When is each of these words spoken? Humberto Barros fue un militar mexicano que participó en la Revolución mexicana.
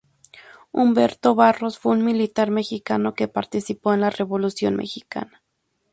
Humberto 0.71 1.35
Barros 1.35 1.77
fue 1.77 1.91
un 1.91 2.03
militar 2.03 2.49
mexicano 2.49 3.13
que 3.13 3.27
participó 3.27 3.93
en 3.93 4.01
la 4.01 4.09
Revolución 4.09 4.75
mexicana. 4.75 5.43